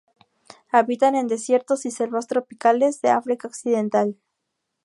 [0.71, 4.17] Habitan en desiertos y selvas tropicales de África Occidental.